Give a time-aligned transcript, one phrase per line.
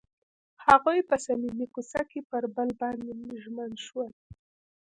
[0.65, 3.11] هغوی په صمیمي کوڅه کې پر بل باندې
[3.43, 4.09] ژمن شول.